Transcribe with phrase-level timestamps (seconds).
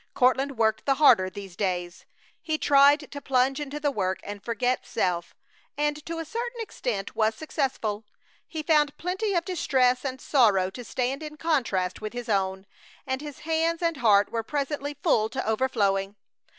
[0.15, 2.07] Courtland worked the harder these days.
[2.41, 5.35] He tried to plunge into the work and forget self,
[5.77, 8.03] and to a certain extent was successful.
[8.47, 12.65] He found plenty of distress and sorrow to stand in contrast with his own;
[13.05, 16.15] and his hands and heart were presently full to overflowing.